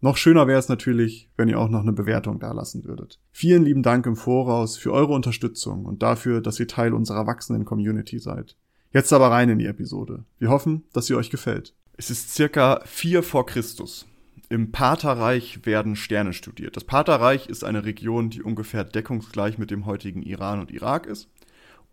Noch 0.00 0.16
schöner 0.16 0.46
wäre 0.46 0.58
es 0.58 0.68
natürlich, 0.68 1.30
wenn 1.36 1.48
ihr 1.48 1.58
auch 1.58 1.70
noch 1.70 1.80
eine 1.80 1.92
Bewertung 1.92 2.38
dalassen 2.38 2.84
würdet. 2.84 3.18
Vielen 3.32 3.64
lieben 3.64 3.82
Dank 3.82 4.06
im 4.06 4.16
Voraus 4.16 4.76
für 4.76 4.92
eure 4.92 5.14
Unterstützung 5.14 5.86
und 5.86 6.02
dafür, 6.02 6.40
dass 6.40 6.60
ihr 6.60 6.68
Teil 6.68 6.92
unserer 6.92 7.26
wachsenden 7.26 7.64
Community 7.64 8.18
seid. 8.18 8.56
Jetzt 8.92 9.12
aber 9.12 9.30
rein 9.30 9.48
in 9.48 9.58
die 9.58 9.66
Episode. 9.66 10.24
Wir 10.38 10.50
hoffen, 10.50 10.84
dass 10.92 11.06
sie 11.06 11.14
euch 11.14 11.30
gefällt. 11.30 11.74
Es 11.96 12.10
ist 12.10 12.34
circa 12.34 12.80
vier 12.84 13.22
vor 13.22 13.46
Christus. 13.46 14.06
Im 14.48 14.70
Paterreich 14.70 15.64
werden 15.66 15.96
Sterne 15.96 16.32
studiert. 16.32 16.76
Das 16.76 16.84
Paterreich 16.84 17.48
ist 17.48 17.64
eine 17.64 17.84
Region, 17.84 18.30
die 18.30 18.42
ungefähr 18.42 18.84
deckungsgleich 18.84 19.58
mit 19.58 19.70
dem 19.70 19.86
heutigen 19.86 20.22
Iran 20.22 20.60
und 20.60 20.70
Irak 20.70 21.06
ist. 21.06 21.28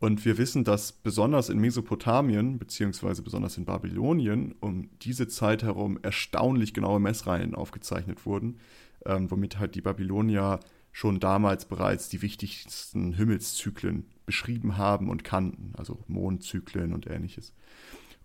Und 0.04 0.26
wir 0.26 0.38
wissen, 0.38 0.66
dass 0.66 0.92
besonders 0.92 1.48
in 1.48 1.60
Mesopotamien, 1.60 2.60
beziehungsweise 2.60 3.22
besonders 3.22 3.58
in 3.58 3.64
Babylonien, 3.64 4.54
um 4.60 4.90
diese 5.02 5.30
Zeit 5.30 5.64
herum 5.64 5.98
erstaunlich 6.02 6.74
genaue 6.74 7.00
Messreihen 7.00 7.56
aufgezeichnet 7.56 8.26
wurden, 8.26 8.58
ähm, 9.06 9.32
womit 9.32 9.60
halt 9.60 9.76
die 9.76 9.82
Babylonier 9.82 10.60
schon 10.92 11.22
damals 11.22 11.64
bereits 11.64 12.10
die 12.10 12.22
wichtigsten 12.22 13.14
Himmelszyklen 13.14 14.06
beschrieben 14.26 14.76
haben 14.76 15.10
und 15.10 15.24
kannten, 15.24 15.72
also 15.78 16.04
Mondzyklen 16.08 16.92
und 16.92 17.08
ähnliches. 17.08 17.54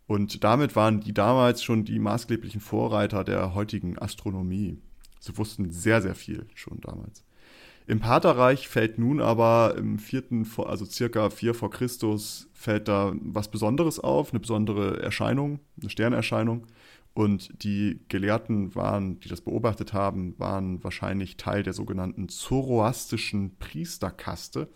Und 0.09 0.43
damit 0.43 0.75
waren 0.75 0.99
die 0.99 1.15
damals 1.15 1.63
schon 1.63 1.85
die 1.85 2.01
maßgeblichen 2.01 2.61
Vorreiter 2.61 3.23
der 3.23 3.55
heutigen 3.55 3.97
Astronomie. 4.01 4.79
Sie 5.21 5.39
wussten 5.39 5.71
sehr, 5.71 6.03
sehr 6.03 6.17
viel 6.17 6.49
schon 6.57 6.81
damals. 6.81 7.23
Im 7.89 8.01
Paterreich 8.01 8.69
fällt 8.69 8.99
nun 8.99 9.19
aber 9.19 9.75
im 9.79 9.99
vierten, 9.99 10.47
also 10.59 10.85
circa 10.85 11.31
vier 11.31 11.55
vor 11.55 11.71
Christus, 11.71 12.51
fällt 12.53 12.87
da 12.87 13.15
was 13.19 13.51
Besonderes 13.51 13.99
auf, 13.99 14.31
eine 14.31 14.41
besondere 14.41 15.03
Erscheinung, 15.03 15.61
eine 15.81 15.89
Sternerscheinung. 15.89 16.67
Und 17.15 17.63
die 17.63 18.01
Gelehrten 18.09 18.75
waren, 18.75 19.21
die 19.21 19.31
das 19.31 19.41
beobachtet 19.41 19.95
haben, 19.95 20.39
waren 20.39 20.85
wahrscheinlich 20.85 21.39
Teil 21.39 21.63
der 21.63 21.73
sogenannten 21.73 22.29
zoroastischen 22.29 23.57
Priesterkaste. 23.57 24.69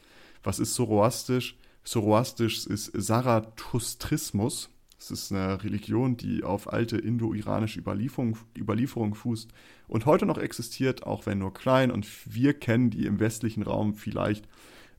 Was 0.42 0.58
ist 0.58 0.72
zoroastisch? 0.72 1.58
Zoroastisch 1.84 2.66
ist 2.66 2.92
Zarathustrismus. 2.98 4.70
Es 5.02 5.10
ist 5.10 5.32
eine 5.32 5.62
Religion, 5.64 6.16
die 6.16 6.44
auf 6.44 6.72
alte 6.72 6.96
indo-iranische 6.96 7.80
Überlieferung, 7.80 8.38
Überlieferung 8.56 9.16
fußt 9.16 9.50
und 9.88 10.06
heute 10.06 10.26
noch 10.26 10.38
existiert, 10.38 11.04
auch 11.04 11.26
wenn 11.26 11.38
nur 11.38 11.52
klein. 11.52 11.90
Und 11.90 12.06
wir 12.32 12.54
kennen 12.54 12.90
die 12.90 13.06
im 13.06 13.18
westlichen 13.18 13.64
Raum 13.64 13.94
vielleicht 13.94 14.46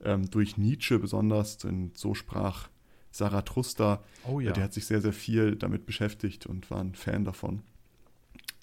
ähm, 0.04 0.30
durch 0.30 0.58
Nietzsche 0.58 1.00
besonders, 1.00 1.58
denn 1.58 1.92
so 1.96 2.14
sprach 2.16 2.68
Zarathustra. 3.12 4.04
Oh 4.28 4.42
ja. 4.42 4.52
Der 4.52 4.66
hat 4.66 4.74
sich 4.74 4.86
sehr, 4.86 5.00
sehr 5.00 5.14
viel 5.14 5.56
damit 5.56 5.86
beschäftigt 5.86 6.48
und 6.48 6.70
war 6.70 6.82
ein 6.82 6.96
Fan 6.96 7.24
davon. 7.24 7.62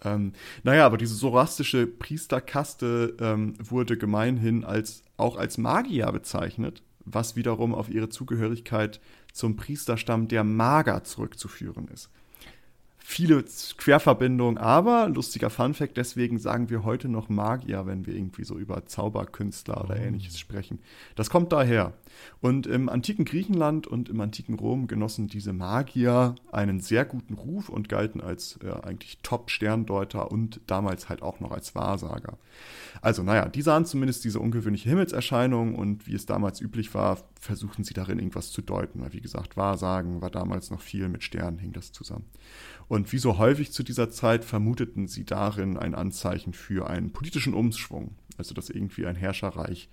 Ähm, 0.04 0.34
naja, 0.62 0.84
aber 0.84 0.98
diese 0.98 1.14
sorastische 1.14 1.86
Priesterkaste 1.86 3.16
ähm, 3.18 3.54
wurde 3.58 3.96
gemeinhin 3.96 4.64
als, 4.64 5.02
auch 5.16 5.36
als 5.38 5.56
Magier 5.56 6.12
bezeichnet, 6.12 6.82
was 7.14 7.36
wiederum 7.36 7.74
auf 7.74 7.88
ihre 7.88 8.08
Zugehörigkeit 8.08 9.00
zum 9.32 9.56
Priesterstamm 9.56 10.28
der 10.28 10.44
Mager 10.44 11.04
zurückzuführen 11.04 11.88
ist. 11.88 12.10
Viele 13.12 13.44
Querverbindungen, 13.76 14.56
aber 14.56 15.08
lustiger 15.08 15.50
Funfact, 15.50 15.96
deswegen 15.96 16.38
sagen 16.38 16.70
wir 16.70 16.84
heute 16.84 17.08
noch 17.08 17.28
Magier, 17.28 17.84
wenn 17.84 18.06
wir 18.06 18.14
irgendwie 18.14 18.44
so 18.44 18.56
über 18.56 18.86
Zauberkünstler 18.86 19.82
oder 19.82 19.96
oh. 19.98 20.00
ähnliches 20.00 20.38
sprechen. 20.38 20.78
Das 21.16 21.28
kommt 21.28 21.50
daher. 21.50 21.92
Und 22.40 22.68
im 22.68 22.88
antiken 22.88 23.24
Griechenland 23.24 23.88
und 23.88 24.10
im 24.10 24.20
antiken 24.20 24.54
Rom 24.54 24.86
genossen 24.86 25.26
diese 25.26 25.52
Magier 25.52 26.36
einen 26.52 26.78
sehr 26.78 27.04
guten 27.04 27.34
Ruf 27.34 27.68
und 27.68 27.88
galten 27.88 28.20
als 28.20 28.60
äh, 28.62 28.70
eigentlich 28.86 29.18
Top-Sterndeuter 29.24 30.30
und 30.30 30.60
damals 30.68 31.08
halt 31.08 31.20
auch 31.20 31.40
noch 31.40 31.50
als 31.50 31.74
Wahrsager. 31.74 32.38
Also, 33.02 33.24
naja, 33.24 33.48
die 33.48 33.62
sahen 33.62 33.86
zumindest 33.86 34.22
diese 34.22 34.38
ungewöhnliche 34.38 34.88
Himmelserscheinung 34.88 35.74
und 35.74 36.06
wie 36.06 36.14
es 36.14 36.26
damals 36.26 36.60
üblich 36.60 36.94
war, 36.94 37.18
versuchten 37.40 37.84
sie 37.84 37.94
darin 37.94 38.18
irgendwas 38.18 38.52
zu 38.52 38.62
deuten. 38.62 39.00
Weil, 39.00 39.12
wie 39.12 39.20
gesagt, 39.20 39.56
Wahrsagen 39.56 40.20
war 40.20 40.30
damals 40.30 40.70
noch 40.70 40.80
viel 40.80 41.08
mit 41.08 41.24
Sternen, 41.24 41.58
hing 41.58 41.72
das 41.72 41.90
zusammen. 41.90 42.26
Und 42.86 43.12
wie 43.12 43.18
so 43.18 43.38
häufig 43.38 43.72
zu 43.72 43.82
dieser 43.82 44.10
Zeit 44.10 44.44
vermuteten 44.44 45.08
sie 45.08 45.24
darin 45.24 45.76
ein 45.76 45.94
Anzeichen 45.94 46.52
für 46.52 46.88
einen 46.88 47.12
politischen 47.12 47.54
Umschwung. 47.54 48.14
Also, 48.38 48.54
dass 48.54 48.70
irgendwie 48.70 49.06
ein 49.06 49.16
Herrscherreich 49.16 49.88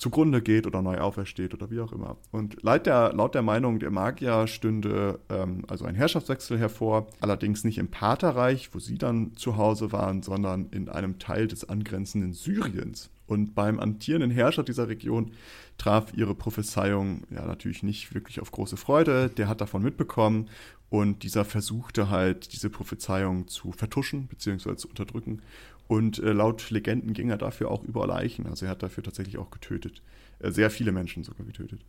zugrunde 0.00 0.40
geht 0.40 0.66
oder 0.66 0.82
neu 0.82 0.98
aufersteht 0.98 1.54
oder 1.54 1.70
wie 1.70 1.80
auch 1.80 1.92
immer. 1.92 2.16
Und 2.32 2.62
laut 2.62 2.86
der, 2.86 3.12
laut 3.12 3.34
der 3.34 3.42
Meinung 3.42 3.78
der 3.78 3.90
Magier 3.90 4.46
stünde 4.46 5.20
ähm, 5.28 5.64
also 5.68 5.84
ein 5.84 5.94
Herrschaftswechsel 5.94 6.58
hervor, 6.58 7.06
allerdings 7.20 7.64
nicht 7.64 7.78
im 7.78 7.88
Paterreich, 7.88 8.70
wo 8.74 8.78
sie 8.78 8.96
dann 8.96 9.36
zu 9.36 9.56
Hause 9.56 9.92
waren, 9.92 10.22
sondern 10.22 10.68
in 10.70 10.88
einem 10.88 11.18
Teil 11.18 11.46
des 11.46 11.68
angrenzenden 11.68 12.32
Syriens. 12.32 13.10
Und 13.26 13.54
beim 13.54 13.78
amtierenden 13.78 14.30
Herrscher 14.32 14.64
dieser 14.64 14.88
Region 14.88 15.32
traf 15.78 16.12
ihre 16.14 16.34
Prophezeiung 16.34 17.22
ja 17.30 17.46
natürlich 17.46 17.84
nicht 17.84 18.12
wirklich 18.12 18.40
auf 18.40 18.50
große 18.50 18.76
Freude. 18.76 19.28
Der 19.28 19.46
hat 19.46 19.60
davon 19.60 19.82
mitbekommen 19.82 20.48
und 20.88 21.22
dieser 21.22 21.44
versuchte 21.44 22.10
halt, 22.10 22.52
diese 22.52 22.70
Prophezeiung 22.70 23.46
zu 23.46 23.70
vertuschen 23.70 24.26
bzw. 24.26 24.74
zu 24.74 24.88
unterdrücken 24.88 25.42
und 25.90 26.20
äh, 26.20 26.30
laut 26.32 26.70
Legenden 26.70 27.14
ging 27.14 27.30
er 27.30 27.36
dafür 27.36 27.68
auch 27.68 27.82
über 27.82 28.06
Leichen. 28.06 28.46
Also 28.46 28.64
er 28.64 28.70
hat 28.70 28.82
dafür 28.84 29.02
tatsächlich 29.02 29.38
auch 29.38 29.50
getötet. 29.50 30.02
Äh, 30.38 30.52
sehr 30.52 30.70
viele 30.70 30.92
Menschen 30.92 31.24
sogar 31.24 31.44
getötet. 31.44 31.80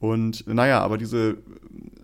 Und 0.00 0.46
naja, 0.46 0.80
aber 0.80 0.96
diese, 0.96 1.36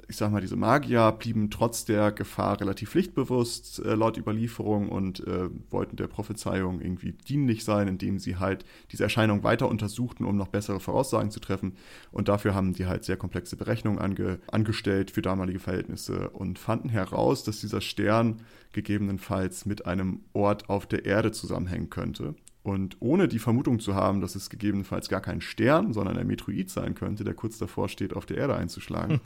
ich 0.07 0.17
sag 0.19 0.31
mal, 0.31 0.43
diese 0.43 0.55
Magier 0.55 1.13
blieben 1.13 1.51
trotz 1.51 1.87
der 1.87 2.13
Gefahr 2.13 2.61
relativ 2.61 2.91
pflichtbewusst 2.91 3.79
äh, 3.79 3.95
laut 3.95 4.19
Überlieferung 4.19 4.91
und 4.91 5.27
äh, 5.27 5.49
wollten 5.71 5.97
der 5.97 6.07
Prophezeiung 6.07 6.83
irgendwie 6.83 7.13
dienlich 7.13 7.65
sein, 7.65 7.89
indem 7.89 8.19
sie 8.19 8.37
halt 8.37 8.67
diese 8.93 9.03
Erscheinung 9.03 9.45
weiter 9.45 9.69
untersuchten, 9.69 10.27
um 10.27 10.37
noch 10.37 10.49
bessere 10.49 10.79
Voraussagen 10.79 11.31
zu 11.31 11.41
treffen. 11.41 11.73
Und 12.13 12.29
dafür 12.29 12.55
haben 12.55 12.75
die 12.75 12.85
halt 12.85 13.05
sehr 13.05 13.17
komplexe 13.17 13.57
Berechnungen 13.57 13.99
ange 13.99 14.41
angestellt 14.49 15.11
für 15.11 15.23
damalige 15.23 15.59
Verhältnisse 15.59 16.29
und 16.29 16.59
fanden 16.59 16.91
heraus, 16.91 17.45
dass 17.45 17.61
dieser 17.61 17.81
Stern 17.81 18.43
gegebenenfalls 18.73 19.65
mit 19.65 19.87
einem 19.87 20.21
Ort 20.35 20.69
auf 20.69 20.85
der 20.85 21.07
Erde 21.07 21.33
zusammenhängen 21.33 21.89
könnte. 21.89 22.35
Und 22.67 22.97
ohne 22.99 23.29
die 23.29 23.39
Vermutung 23.39 23.79
zu 23.79 23.95
haben, 23.95 24.21
dass 24.21 24.35
es 24.35 24.51
gegebenenfalls 24.51 25.09
gar 25.09 25.21
kein 25.21 25.41
Stern, 25.41 25.93
sondern 25.93 26.19
ein 26.19 26.27
Metroid 26.27 26.69
sein 26.69 26.97
könnte, 26.97 27.23
der 27.23 27.35
kurz 27.35 27.59
davor 27.59 27.89
steht, 27.89 28.13
auf 28.13 28.27
der 28.27 28.39
Erde 28.39 28.57
einzuschlagen, 28.57 29.19
hm. 29.19 29.21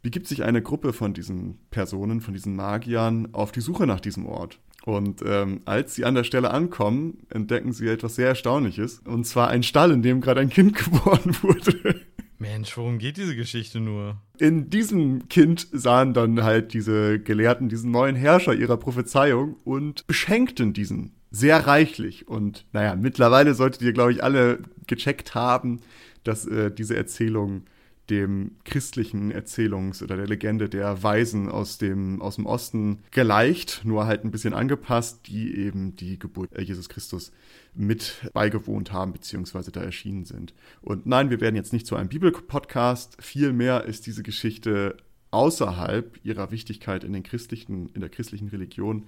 begibt 0.00 0.26
sich 0.26 0.42
eine 0.42 0.62
Gruppe 0.62 0.94
von 0.94 1.12
diesen 1.12 1.58
Personen, 1.70 2.22
von 2.22 2.32
diesen 2.32 2.56
Magiern, 2.56 3.28
auf 3.32 3.52
die 3.52 3.60
Suche 3.60 3.86
nach 3.86 4.00
diesem 4.00 4.24
Ort. 4.24 4.58
Und 4.86 5.20
ähm, 5.26 5.60
als 5.66 5.96
sie 5.96 6.06
an 6.06 6.14
der 6.14 6.24
Stelle 6.24 6.50
ankommen, 6.50 7.26
entdecken 7.28 7.74
sie 7.74 7.88
etwas 7.88 8.14
sehr 8.14 8.28
Erstaunliches. 8.28 9.00
Und 9.00 9.26
zwar 9.26 9.48
ein 9.48 9.62
Stall, 9.62 9.90
in 9.90 10.00
dem 10.00 10.22
gerade 10.22 10.40
ein 10.40 10.48
Kind 10.48 10.74
geboren 10.82 11.36
wurde. 11.42 12.06
Mensch, 12.38 12.74
worum 12.78 12.96
geht 12.96 13.18
diese 13.18 13.36
Geschichte 13.36 13.80
nur? 13.80 14.16
In 14.38 14.70
diesem 14.70 15.28
Kind 15.28 15.68
sahen 15.72 16.14
dann 16.14 16.42
halt 16.42 16.72
diese 16.72 17.18
Gelehrten 17.18 17.68
diesen 17.68 17.90
neuen 17.90 18.16
Herrscher 18.16 18.54
ihrer 18.54 18.78
Prophezeiung 18.78 19.56
und 19.64 20.06
beschenkten 20.06 20.72
diesen 20.72 21.15
sehr 21.30 21.66
reichlich. 21.66 22.28
Und 22.28 22.66
naja, 22.72 22.96
mittlerweile 22.96 23.54
solltet 23.54 23.82
ihr, 23.82 23.92
glaube 23.92 24.12
ich, 24.12 24.22
alle 24.22 24.60
gecheckt 24.86 25.34
haben, 25.34 25.80
dass 26.24 26.46
äh, 26.46 26.70
diese 26.70 26.96
Erzählung 26.96 27.64
dem 28.10 28.52
christlichen 28.64 29.32
Erzählungs- 29.32 30.02
oder 30.02 30.16
der 30.16 30.28
Legende 30.28 30.68
der 30.68 31.02
Weisen 31.02 31.48
aus 31.48 31.78
dem, 31.78 32.22
aus 32.22 32.36
dem 32.36 32.46
Osten 32.46 33.00
geleicht, 33.10 33.82
nur 33.84 34.06
halt 34.06 34.24
ein 34.24 34.30
bisschen 34.30 34.54
angepasst, 34.54 35.26
die 35.26 35.56
eben 35.56 35.96
die 35.96 36.18
Geburt 36.18 36.54
äh, 36.54 36.62
Jesus 36.62 36.88
Christus 36.88 37.32
mit 37.74 38.30
beigewohnt 38.32 38.92
haben, 38.92 39.12
beziehungsweise 39.12 39.72
da 39.72 39.82
erschienen 39.82 40.24
sind. 40.24 40.54
Und 40.80 41.06
nein, 41.06 41.30
wir 41.30 41.40
werden 41.40 41.56
jetzt 41.56 41.72
nicht 41.72 41.86
zu 41.86 41.96
einem 41.96 42.08
Bibelpodcast. 42.08 43.16
Vielmehr 43.20 43.84
ist 43.84 44.06
diese 44.06 44.22
Geschichte 44.22 44.96
außerhalb 45.32 46.18
ihrer 46.24 46.50
Wichtigkeit 46.50 47.04
in 47.04 47.12
den 47.12 47.22
christlichen, 47.22 47.88
in 47.90 48.00
der 48.00 48.10
christlichen 48.10 48.48
Religion 48.48 49.06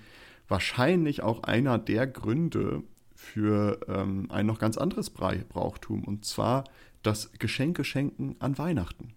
wahrscheinlich 0.48 1.22
auch 1.22 1.42
einer 1.44 1.78
der 1.78 2.06
Gründe 2.06 2.82
für 3.14 3.80
ähm, 3.88 4.26
ein 4.30 4.46
noch 4.46 4.58
ganz 4.58 4.78
anderes 4.78 5.10
Brauchtum, 5.10 6.04
und 6.04 6.24
zwar 6.24 6.64
das 7.02 7.32
Geschenke 7.38 7.84
schenken 7.84 8.36
an 8.38 8.58
Weihnachten. 8.58 9.14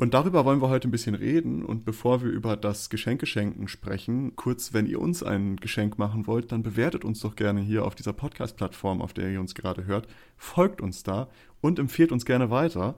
Und 0.00 0.14
darüber 0.14 0.46
wollen 0.46 0.62
wir 0.62 0.70
heute 0.70 0.88
ein 0.88 0.92
bisschen 0.92 1.14
reden. 1.14 1.62
Und 1.62 1.84
bevor 1.84 2.22
wir 2.22 2.30
über 2.30 2.56
das 2.56 2.88
Geschenkeschenken 2.88 3.68
sprechen, 3.68 4.34
kurz, 4.34 4.72
wenn 4.72 4.86
ihr 4.86 4.98
uns 4.98 5.22
ein 5.22 5.56
Geschenk 5.56 5.98
machen 5.98 6.26
wollt, 6.26 6.52
dann 6.52 6.62
bewertet 6.62 7.04
uns 7.04 7.20
doch 7.20 7.36
gerne 7.36 7.60
hier 7.60 7.84
auf 7.84 7.96
dieser 7.96 8.14
Podcast-Plattform, 8.14 9.02
auf 9.02 9.12
der 9.12 9.28
ihr 9.28 9.40
uns 9.40 9.54
gerade 9.54 9.84
hört. 9.84 10.08
Folgt 10.38 10.80
uns 10.80 11.02
da 11.02 11.28
und 11.60 11.78
empfehlt 11.78 12.12
uns 12.12 12.24
gerne 12.24 12.48
weiter. 12.48 12.94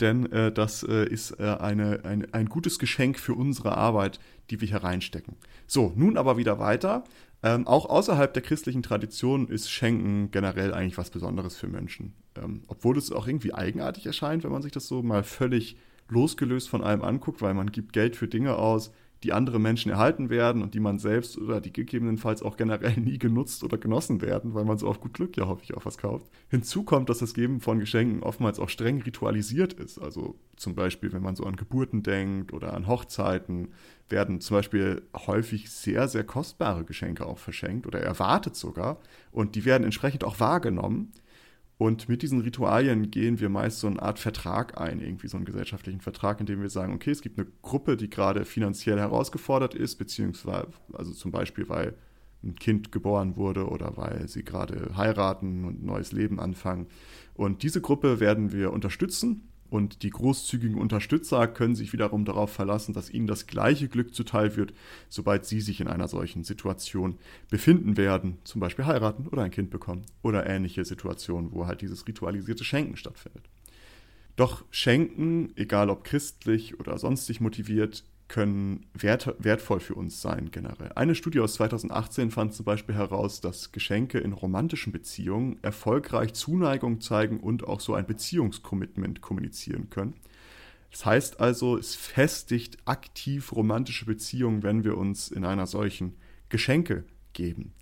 Denn 0.00 0.30
äh, 0.32 0.50
das 0.50 0.82
äh, 0.82 1.06
ist 1.08 1.38
äh, 1.38 1.44
eine, 1.44 2.04
ein, 2.04 2.32
ein 2.32 2.48
gutes 2.48 2.78
Geschenk 2.78 3.18
für 3.18 3.34
unsere 3.34 3.76
Arbeit, 3.76 4.18
die 4.50 4.60
wir 4.60 4.68
hier 4.68 4.82
reinstecken. 4.82 5.36
So, 5.66 5.92
nun 5.94 6.16
aber 6.16 6.36
wieder 6.36 6.58
weiter. 6.58 7.04
Ähm, 7.42 7.66
auch 7.66 7.86
außerhalb 7.86 8.32
der 8.32 8.42
christlichen 8.42 8.82
Tradition 8.82 9.48
ist 9.48 9.70
Schenken 9.70 10.30
generell 10.30 10.74
eigentlich 10.74 10.98
was 10.98 11.10
Besonderes 11.10 11.56
für 11.56 11.68
Menschen. 11.68 12.14
Ähm, 12.36 12.62
obwohl 12.66 12.98
es 12.98 13.12
auch 13.12 13.26
irgendwie 13.26 13.54
eigenartig 13.54 14.06
erscheint, 14.06 14.42
wenn 14.42 14.52
man 14.52 14.62
sich 14.62 14.72
das 14.72 14.88
so 14.88 15.02
mal 15.02 15.22
völlig 15.22 15.76
losgelöst 16.08 16.68
von 16.68 16.82
allem 16.82 17.02
anguckt, 17.02 17.42
weil 17.42 17.54
man 17.54 17.70
gibt 17.70 17.92
Geld 17.92 18.16
für 18.16 18.28
Dinge 18.28 18.56
aus, 18.56 18.92
die 19.24 19.32
andere 19.32 19.58
Menschen 19.58 19.90
erhalten 19.90 20.28
werden 20.28 20.62
und 20.62 20.74
die 20.74 20.80
man 20.80 20.98
selbst 20.98 21.38
oder 21.38 21.60
die 21.60 21.72
gegebenenfalls 21.72 22.42
auch 22.42 22.56
generell 22.56 22.96
nie 23.00 23.18
genutzt 23.18 23.64
oder 23.64 23.78
genossen 23.78 24.20
werden, 24.20 24.54
weil 24.54 24.64
man 24.64 24.78
so 24.78 24.88
auf 24.88 25.00
gut 25.00 25.14
Glück 25.14 25.36
ja 25.36 25.46
häufig 25.46 25.74
auch 25.74 25.86
was 25.86 25.98
kauft. 25.98 26.26
Hinzu 26.48 26.84
kommt, 26.84 27.08
dass 27.08 27.18
das 27.18 27.34
Geben 27.34 27.60
von 27.60 27.78
Geschenken 27.78 28.22
oftmals 28.22 28.58
auch 28.58 28.68
streng 28.68 29.00
ritualisiert 29.02 29.72
ist. 29.72 29.98
Also 29.98 30.38
zum 30.56 30.74
Beispiel, 30.74 31.12
wenn 31.12 31.22
man 31.22 31.36
so 31.36 31.44
an 31.44 31.56
Geburten 31.56 32.02
denkt 32.02 32.52
oder 32.52 32.74
an 32.74 32.86
Hochzeiten, 32.86 33.68
werden 34.08 34.40
zum 34.40 34.58
Beispiel 34.58 35.02
häufig 35.26 35.70
sehr, 35.70 36.08
sehr 36.08 36.24
kostbare 36.24 36.84
Geschenke 36.84 37.26
auch 37.26 37.38
verschenkt 37.38 37.86
oder 37.86 38.00
erwartet 38.00 38.54
sogar. 38.54 39.00
Und 39.32 39.54
die 39.54 39.64
werden 39.64 39.84
entsprechend 39.84 40.24
auch 40.24 40.38
wahrgenommen. 40.40 41.12
Und 41.78 42.08
mit 42.08 42.22
diesen 42.22 42.40
Ritualien 42.40 43.10
gehen 43.10 43.38
wir 43.38 43.50
meist 43.50 43.80
so 43.80 43.86
eine 43.86 44.00
Art 44.00 44.18
Vertrag 44.18 44.80
ein, 44.80 45.00
irgendwie 45.00 45.28
so 45.28 45.36
einen 45.36 45.44
gesellschaftlichen 45.44 46.00
Vertrag, 46.00 46.40
in 46.40 46.46
dem 46.46 46.62
wir 46.62 46.70
sagen, 46.70 46.94
okay, 46.94 47.10
es 47.10 47.20
gibt 47.20 47.38
eine 47.38 47.48
Gruppe, 47.60 47.98
die 47.98 48.08
gerade 48.08 48.46
finanziell 48.46 48.98
herausgefordert 48.98 49.74
ist, 49.74 49.96
beziehungsweise, 49.96 50.68
also 50.94 51.12
zum 51.12 51.32
Beispiel, 51.32 51.68
weil 51.68 51.94
ein 52.42 52.54
Kind 52.54 52.92
geboren 52.92 53.36
wurde 53.36 53.68
oder 53.68 53.96
weil 53.96 54.26
sie 54.28 54.42
gerade 54.42 54.96
heiraten 54.96 55.64
und 55.64 55.82
ein 55.82 55.86
neues 55.86 56.12
Leben 56.12 56.40
anfangen. 56.40 56.86
Und 57.34 57.62
diese 57.62 57.82
Gruppe 57.82 58.20
werden 58.20 58.52
wir 58.52 58.72
unterstützen 58.72 59.48
und 59.70 60.02
die 60.02 60.10
großzügigen 60.10 60.78
Unterstützer 60.78 61.46
können 61.48 61.74
sich 61.74 61.92
wiederum 61.92 62.24
darauf 62.24 62.52
verlassen, 62.52 62.94
dass 62.94 63.10
ihnen 63.10 63.26
das 63.26 63.46
gleiche 63.46 63.88
Glück 63.88 64.14
zuteil 64.14 64.56
wird, 64.56 64.72
sobald 65.08 65.44
sie 65.44 65.60
sich 65.60 65.80
in 65.80 65.88
einer 65.88 66.08
solchen 66.08 66.44
Situation 66.44 67.18
befinden 67.50 67.96
werden, 67.96 68.38
zum 68.44 68.60
Beispiel 68.60 68.86
heiraten 68.86 69.26
oder 69.26 69.42
ein 69.42 69.50
Kind 69.50 69.70
bekommen 69.70 70.06
oder 70.22 70.46
ähnliche 70.46 70.84
Situationen, 70.84 71.52
wo 71.52 71.66
halt 71.66 71.80
dieses 71.80 72.06
ritualisierte 72.06 72.64
Schenken 72.64 72.96
stattfindet. 72.96 73.44
Doch 74.36 74.64
Schenken, 74.70 75.52
egal 75.56 75.88
ob 75.88 76.04
christlich 76.04 76.78
oder 76.78 76.98
sonstig 76.98 77.40
motiviert, 77.40 78.04
können 78.28 78.86
wert, 78.92 79.34
wertvoll 79.38 79.80
für 79.80 79.94
uns 79.94 80.20
sein 80.20 80.50
generell. 80.50 80.92
Eine 80.94 81.14
Studie 81.14 81.40
aus 81.40 81.54
2018 81.54 82.30
fand 82.30 82.54
zum 82.54 82.64
Beispiel 82.64 82.94
heraus, 82.94 83.40
dass 83.40 83.72
Geschenke 83.72 84.18
in 84.18 84.32
romantischen 84.32 84.92
Beziehungen 84.92 85.58
erfolgreich 85.62 86.34
Zuneigung 86.34 87.00
zeigen 87.00 87.38
und 87.38 87.64
auch 87.64 87.80
so 87.80 87.94
ein 87.94 88.06
Beziehungskommitment 88.06 89.20
kommunizieren 89.20 89.90
können. 89.90 90.14
Das 90.90 91.04
heißt 91.04 91.40
also, 91.40 91.76
es 91.76 91.94
festigt 91.94 92.78
aktiv 92.84 93.52
romantische 93.52 94.06
Beziehungen, 94.06 94.62
wenn 94.62 94.82
wir 94.82 94.96
uns 94.96 95.28
in 95.28 95.44
einer 95.44 95.66
solchen 95.66 96.16
Geschenke 96.48 97.04
geben. 97.32 97.74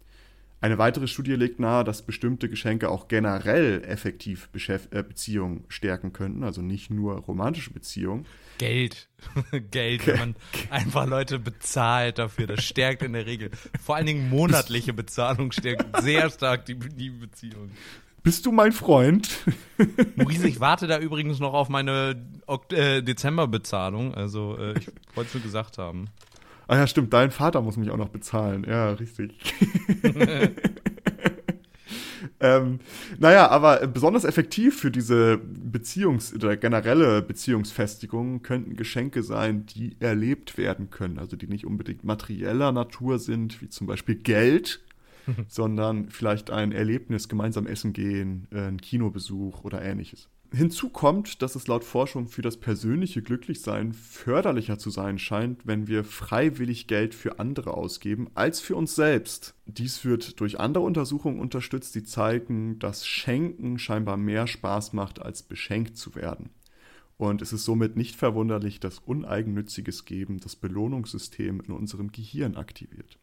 Eine 0.65 0.79
weitere 0.79 1.07
Studie 1.09 1.35
legt 1.35 1.61
nahe, 1.61 1.85
dass 1.85 2.01
bestimmte 2.01 2.49
Geschenke 2.49 2.89
auch 2.89 3.07
generell 3.07 3.85
effektiv 3.85 4.49
äh, 4.55 5.03
Beziehungen 5.03 5.65
stärken 5.69 6.15
könnten, 6.15 6.43
also 6.43 6.63
nicht 6.63 6.89
nur 6.89 7.17
romantische 7.19 7.71
Beziehungen. 7.71 8.25
Geld. 8.57 9.11
Geld, 9.71 10.07
wenn 10.07 10.19
man 10.19 10.37
einfach 10.71 11.07
Leute 11.07 11.39
bezahlt 11.39 12.19
dafür, 12.19 12.47
das 12.47 12.65
stärkt 12.65 13.03
in 13.03 13.13
der 13.13 13.27
Regel. 13.27 13.51
Vor 13.79 13.97
allen 13.97 14.07
Dingen 14.07 14.31
monatliche 14.31 14.95
Bezahlung 14.95 15.53
stärkt 15.53 16.01
sehr 16.01 16.31
stark 16.31 16.65
die, 16.65 16.79
die 16.79 17.11
Beziehung. 17.11 17.71
Bist 18.23 18.47
du 18.47 18.51
mein 18.51 18.73
Freund? 18.73 19.29
Maurice, 20.17 20.49
ich 20.49 20.61
warte 20.61 20.87
da 20.87 20.99
übrigens 20.99 21.41
noch 21.41 21.53
auf 21.53 21.69
meine 21.69 22.17
äh, 22.71 23.03
Dezemberbezahlung. 23.03 24.15
Also, 24.15 24.57
äh, 24.57 24.79
ich 24.79 24.87
wollte 25.15 25.29
es 25.29 25.35
nur 25.35 25.43
gesagt 25.43 25.77
haben. 25.77 26.09
Ah 26.67 26.77
ja, 26.77 26.87
stimmt, 26.87 27.13
dein 27.13 27.31
Vater 27.31 27.61
muss 27.61 27.77
mich 27.77 27.91
auch 27.91 27.97
noch 27.97 28.09
bezahlen. 28.09 28.65
Ja, 28.67 28.93
richtig. 28.93 29.39
ähm, 32.41 32.81
naja, 33.19 33.49
aber 33.49 33.87
besonders 33.87 34.25
effektiv 34.25 34.79
für 34.81 34.91
diese 34.91 35.39
Beziehungs- 35.73 36.35
oder 36.35 36.57
generelle 36.57 37.21
Beziehungsfestigung 37.23 38.43
könnten 38.43 38.77
Geschenke 38.77 39.23
sein, 39.23 39.67
die 39.67 39.97
erlebt 40.01 40.57
werden 40.57 40.91
können. 40.91 41.19
Also 41.19 41.37
die 41.37 41.49
nicht 41.49 41.67
unbedingt 41.67 42.05
materieller 42.05 42.73
Natur 42.73 43.19
sind, 43.19 43.61
wie 43.61 43.69
zum 43.69 43.87
Beispiel 43.87 44.17
Geld, 44.17 44.83
sondern 45.49 46.09
vielleicht 46.09 46.51
ein 46.51 46.73
Erlebnis, 46.73 47.29
gemeinsam 47.29 47.67
essen 47.67 47.93
gehen, 47.93 48.47
äh, 48.51 48.69
ein 48.69 48.81
Kinobesuch 48.81 49.65
oder 49.65 49.83
ähnliches. 49.83 50.29
Hinzu 50.53 50.89
kommt, 50.89 51.43
dass 51.43 51.57
es 51.57 51.67
laut 51.67 51.83
Forschung 51.83 52.29
für 52.29 52.43
das 52.43 52.57
persönliche 52.57 53.23
Glücklichsein 53.23 53.93
förderlicher 53.93 54.79
zu 54.79 54.91
sein 54.91 55.19
scheint, 55.19 55.67
wenn 55.67 55.89
wir 55.89 56.05
freiwillig 56.05 56.87
Geld 56.87 57.15
für 57.15 57.41
andere 57.41 57.75
ausgeben, 57.75 58.31
als 58.35 58.61
für 58.61 58.77
uns 58.77 58.95
selbst. 58.95 59.55
Dies 59.67 60.05
wird 60.05 60.41
durch 60.41 60.61
andere 60.61 60.85
Untersuchungen 60.85 61.41
unterstützt, 61.41 61.97
die 61.97 62.05
zeigen, 62.05 62.79
dass 62.79 63.07
Schenken 63.07 63.79
scheinbar 63.79 64.17
mehr 64.17 64.47
Spaß 64.47 64.93
macht, 64.93 65.21
als 65.21 65.43
beschenkt 65.43 65.97
zu 65.97 66.15
werden. 66.15 66.51
Und 67.17 67.43
es 67.43 67.53
ist 67.53 67.65
somit 67.65 67.97
nicht 67.97 68.17
verwunderlich, 68.17 68.81
dass 68.81 68.99
uneigennütziges 68.99 70.05
Geben 70.05 70.41
das 70.41 70.57
Belohnungssystem 70.57 71.63
in 71.67 71.73
unserem 71.73 72.13
Gehirn 72.13 72.57
aktiviert. 72.57 73.19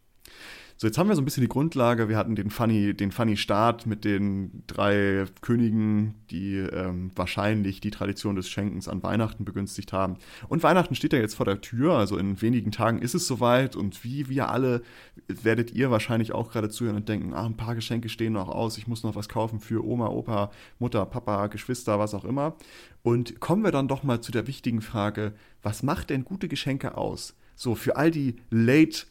So, 0.81 0.87
jetzt 0.87 0.97
haben 0.97 1.09
wir 1.09 1.15
so 1.15 1.21
ein 1.21 1.25
bisschen 1.25 1.43
die 1.43 1.47
Grundlage. 1.47 2.09
Wir 2.09 2.17
hatten 2.17 2.33
den 2.33 2.49
funny, 2.49 2.95
den 2.95 3.11
funny 3.11 3.37
Start 3.37 3.85
mit 3.85 4.03
den 4.03 4.63
drei 4.65 5.25
Königen, 5.41 6.15
die 6.31 6.55
ähm, 6.55 7.11
wahrscheinlich 7.15 7.81
die 7.81 7.91
Tradition 7.91 8.35
des 8.35 8.49
Schenkens 8.49 8.87
an 8.87 9.03
Weihnachten 9.03 9.45
begünstigt 9.45 9.93
haben. 9.93 10.17
Und 10.49 10.63
Weihnachten 10.63 10.95
steht 10.95 11.13
ja 11.13 11.19
jetzt 11.19 11.35
vor 11.35 11.45
der 11.45 11.61
Tür, 11.61 11.93
also 11.93 12.17
in 12.17 12.41
wenigen 12.41 12.71
Tagen 12.71 12.97
ist 12.97 13.13
es 13.13 13.27
soweit. 13.27 13.75
Und 13.75 14.03
wie 14.03 14.27
wir 14.27 14.49
alle 14.49 14.81
werdet 15.27 15.71
ihr 15.71 15.91
wahrscheinlich 15.91 16.31
auch 16.31 16.51
gerade 16.51 16.69
zuhören 16.69 16.95
und 16.95 17.07
denken, 17.07 17.35
ah, 17.35 17.45
ein 17.45 17.57
paar 17.57 17.75
Geschenke 17.75 18.09
stehen 18.09 18.33
noch 18.33 18.49
aus, 18.49 18.79
ich 18.79 18.87
muss 18.87 19.03
noch 19.03 19.15
was 19.15 19.29
kaufen 19.29 19.59
für 19.59 19.85
Oma, 19.85 20.07
Opa, 20.07 20.49
Mutter, 20.79 21.05
Papa, 21.05 21.45
Geschwister, 21.45 21.99
was 21.99 22.15
auch 22.15 22.25
immer. 22.25 22.55
Und 23.03 23.39
kommen 23.39 23.63
wir 23.63 23.71
dann 23.71 23.87
doch 23.87 24.01
mal 24.01 24.21
zu 24.21 24.31
der 24.31 24.47
wichtigen 24.47 24.81
Frage, 24.81 25.33
was 25.61 25.83
macht 25.83 26.09
denn 26.09 26.25
gute 26.25 26.47
Geschenke 26.47 26.97
aus? 26.97 27.35
So, 27.55 27.75
für 27.75 27.97
all 27.97 28.09
die 28.09 28.37
Late 28.49 29.05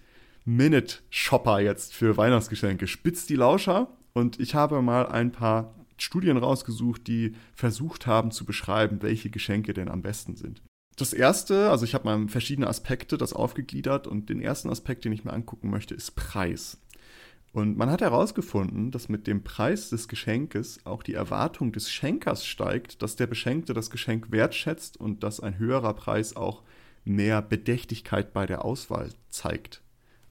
Minute-Shopper 0.45 1.61
jetzt 1.61 1.95
für 1.95 2.17
Weihnachtsgeschenke. 2.17 2.87
Spitzt 2.87 3.31
die 3.31 3.37
Lauscher 3.37 3.89
und 4.13 4.41
ich 4.41 4.55
habe 4.55 4.83
mal 4.83 5.07
ein 5.07 5.33
paar 5.33 5.75
Studien 5.99 6.37
rausgesucht, 6.37 7.07
die 7.07 7.35
versucht 7.55 8.07
haben 8.07 8.31
zu 8.31 8.45
beschreiben, 8.45 9.03
welche 9.03 9.31
Geschenke 9.31 9.75
denn 9.75 9.89
am 9.89 10.03
besten 10.03 10.37
sind. 10.37 10.63
Das 10.97 11.13
erste, 11.13 11.71
also 11.71 11.85
ich 11.85 11.95
habe 11.95 12.05
mal 12.05 12.29
verschiedene 12.29 12.67
Aspekte 12.67 13.17
das 13.17 13.33
aufgegliedert 13.33 14.07
und 14.07 14.29
den 14.29 14.41
ersten 14.41 14.71
Aspekt, 14.71 15.05
den 15.05 15.13
ich 15.13 15.25
mir 15.25 15.33
angucken 15.33 15.71
möchte, 15.71 15.95
ist 15.95 16.15
Preis. 16.15 16.79
Und 17.53 17.77
man 17.77 17.91
hat 17.91 18.01
herausgefunden, 18.01 18.91
dass 18.91 19.09
mit 19.09 19.27
dem 19.27 19.43
Preis 19.43 19.91
des 19.91 20.09
Geschenkes 20.09 20.81
auch 20.85 21.03
die 21.03 21.15
Erwartung 21.15 21.73
des 21.73 21.91
Schenkers 21.91 22.47
steigt, 22.47 23.03
dass 23.03 23.17
der 23.17 23.27
Beschenkte 23.27 23.75
das 23.75 23.91
Geschenk 23.91 24.31
wertschätzt 24.31 24.99
und 24.99 25.23
dass 25.23 25.41
ein 25.41 25.59
höherer 25.59 25.95
Preis 25.95 26.37
auch 26.37 26.63
mehr 27.05 27.43
Bedächtigkeit 27.43 28.33
bei 28.33 28.47
der 28.47 28.65
Auswahl 28.65 29.11
zeigt. 29.31 29.83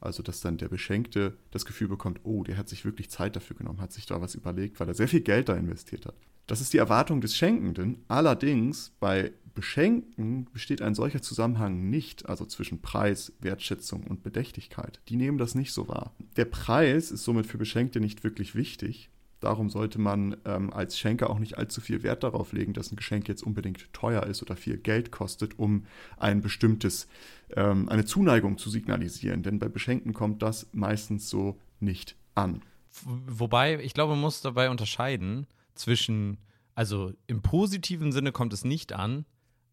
Also, 0.02 0.24
dass 0.24 0.42
dann 0.42 0.58
der 0.58 0.70
Beschenkte 0.70 1.38
das 1.52 1.66
Gefühl 1.66 1.88
bekommt, 1.88 2.22
oh, 2.24 2.44
der 2.44 2.58
hat 2.58 2.70
sich 2.70 2.86
wirklich 2.86 3.10
Zeit 3.10 3.36
dafür 3.36 3.56
genommen, 3.56 3.82
hat 3.82 3.92
sich 3.92 4.06
da 4.06 4.22
was 4.22 4.36
überlegt, 4.36 4.80
weil 4.80 4.88
er 4.88 4.94
sehr 4.94 5.08
viel 5.08 5.22
Geld 5.22 5.50
da 5.50 5.56
investiert 5.56 6.06
hat. 6.06 6.16
Das 6.48 6.62
ist 6.62 6.74
die 6.74 6.78
Erwartung 6.78 7.22
des 7.22 7.36
Schenkenden. 7.36 8.04
Allerdings 8.08 8.92
bei 9.00 9.34
Beschenken 9.54 10.46
besteht 10.52 10.82
ein 10.82 10.96
solcher 10.96 11.22
Zusammenhang 11.22 11.90
nicht, 11.90 12.28
also 12.28 12.46
zwischen 12.46 12.82
Preis, 12.82 13.34
Wertschätzung 13.40 14.06
und 14.08 14.24
Bedächtigkeit. 14.24 15.00
Die 15.10 15.16
nehmen 15.16 15.38
das 15.38 15.54
nicht 15.54 15.74
so 15.74 15.88
wahr. 15.88 16.16
Der 16.38 16.46
Preis 16.46 17.12
ist 17.12 17.24
somit 17.24 17.46
für 17.46 17.58
Beschenkte 17.58 18.00
nicht 18.00 18.24
wirklich 18.24 18.56
wichtig. 18.56 19.10
Darum 19.40 19.70
sollte 19.70 20.00
man 20.00 20.36
ähm, 20.46 20.74
als 20.74 21.00
Schenker 21.00 21.30
auch 21.30 21.40
nicht 21.40 21.58
allzu 21.58 21.80
viel 21.80 22.04
Wert 22.04 22.24
darauf 22.24 22.52
legen, 22.52 22.74
dass 22.74 22.92
ein 22.92 22.98
Geschenk 22.98 23.28
jetzt 23.30 23.42
unbedingt 23.42 23.92
teuer 23.94 24.24
ist 24.24 24.42
oder 24.42 24.56
viel 24.56 24.78
Geld 24.78 25.12
kostet, 25.12 25.58
um 25.58 25.86
ein 26.18 26.42
bestimmtes, 26.42 27.08
ähm, 27.56 27.88
eine 27.88 28.04
Zuneigung 28.04 28.58
zu 28.58 28.70
signalisieren. 28.70 29.42
Denn 29.44 29.60
bei 29.60 29.70
Beschenken 29.70 30.14
kommt 30.14 30.42
das 30.42 30.68
meistens 30.74 31.30
so 31.30 31.58
nicht 31.80 32.16
an. 32.36 32.62
Wobei, 33.04 33.80
ich 33.82 33.94
glaube, 33.94 34.14
man 34.14 34.22
muss 34.22 34.42
dabei 34.42 34.70
unterscheiden 34.70 35.48
zwischen, 35.74 36.38
also 36.76 37.14
im 37.28 37.42
positiven 37.42 38.12
Sinne 38.12 38.32
kommt 38.34 38.52
es 38.52 38.66
nicht 38.66 38.92
an, 38.92 39.26